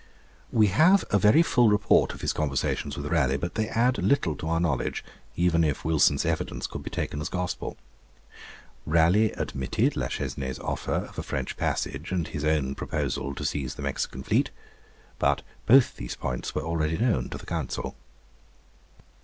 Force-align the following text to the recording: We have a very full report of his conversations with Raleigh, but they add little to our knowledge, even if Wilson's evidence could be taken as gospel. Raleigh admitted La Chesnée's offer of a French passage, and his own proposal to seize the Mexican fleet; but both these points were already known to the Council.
We 0.51 0.65
have 0.69 1.05
a 1.11 1.19
very 1.19 1.43
full 1.43 1.69
report 1.69 2.11
of 2.11 2.21
his 2.21 2.33
conversations 2.33 2.97
with 2.97 3.11
Raleigh, 3.11 3.37
but 3.37 3.53
they 3.53 3.67
add 3.69 3.99
little 3.99 4.35
to 4.37 4.47
our 4.47 4.59
knowledge, 4.59 5.03
even 5.35 5.63
if 5.63 5.85
Wilson's 5.85 6.25
evidence 6.25 6.65
could 6.65 6.81
be 6.81 6.89
taken 6.89 7.21
as 7.21 7.29
gospel. 7.29 7.77
Raleigh 8.83 9.31
admitted 9.33 9.95
La 9.95 10.07
Chesnée's 10.07 10.57
offer 10.57 11.05
of 11.07 11.19
a 11.19 11.21
French 11.21 11.55
passage, 11.55 12.11
and 12.11 12.27
his 12.29 12.43
own 12.43 12.73
proposal 12.73 13.35
to 13.35 13.45
seize 13.45 13.75
the 13.75 13.83
Mexican 13.83 14.23
fleet; 14.23 14.49
but 15.19 15.43
both 15.67 15.95
these 15.97 16.15
points 16.15 16.55
were 16.55 16.63
already 16.63 16.97
known 16.97 17.29
to 17.29 17.37
the 17.37 17.45
Council. 17.45 17.95